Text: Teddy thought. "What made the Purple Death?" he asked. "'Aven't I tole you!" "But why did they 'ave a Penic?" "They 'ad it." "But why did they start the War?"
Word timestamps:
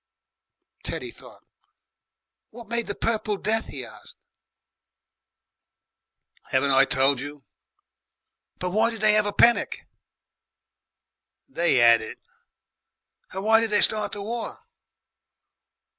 Teddy 0.83 1.11
thought. 1.11 1.43
"What 2.49 2.67
made 2.67 2.87
the 2.87 2.95
Purple 2.95 3.37
Death?" 3.37 3.67
he 3.67 3.85
asked. 3.85 4.15
"'Aven't 6.51 6.71
I 6.71 6.85
tole 6.85 7.19
you!" 7.19 7.43
"But 8.57 8.71
why 8.71 8.89
did 8.89 9.01
they 9.01 9.15
'ave 9.15 9.29
a 9.29 9.31
Penic?" 9.31 9.87
"They 11.47 11.79
'ad 11.79 12.01
it." 12.01 12.17
"But 13.31 13.43
why 13.43 13.59
did 13.59 13.69
they 13.69 13.81
start 13.83 14.13
the 14.13 14.23
War?" 14.23 14.65